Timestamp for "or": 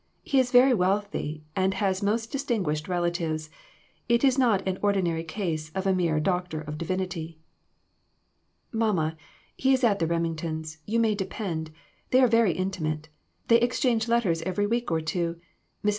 14.89-15.01